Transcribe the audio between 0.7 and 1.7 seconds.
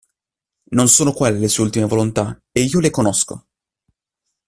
Non sono quelle le sue